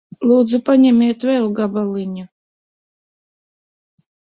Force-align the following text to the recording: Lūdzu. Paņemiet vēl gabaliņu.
Lūdzu. 0.29 0.59
Paņemiet 0.69 1.27
vēl 1.31 1.47
gabaliņu. 1.61 2.27